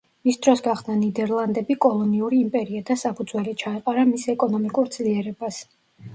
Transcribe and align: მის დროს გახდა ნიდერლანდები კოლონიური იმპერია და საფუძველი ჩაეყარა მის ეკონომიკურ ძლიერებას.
მის 0.27 0.37
დროს 0.45 0.61
გახდა 0.67 0.95
ნიდერლანდები 1.01 1.77
კოლონიური 1.85 2.39
იმპერია 2.47 2.87
და 2.89 2.97
საფუძველი 3.03 3.55
ჩაეყარა 3.65 4.09
მის 4.15 4.27
ეკონომიკურ 4.35 4.93
ძლიერებას. 4.99 5.63